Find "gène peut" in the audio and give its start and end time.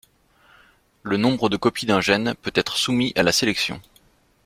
2.01-2.49